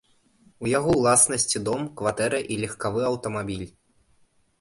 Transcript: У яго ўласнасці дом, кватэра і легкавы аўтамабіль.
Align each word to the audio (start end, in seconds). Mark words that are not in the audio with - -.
У 0.63 0.69
яго 0.77 0.91
ўласнасці 0.99 1.61
дом, 1.67 1.81
кватэра 1.99 2.39
і 2.55 2.57
легкавы 2.63 3.05
аўтамабіль. 3.11 3.67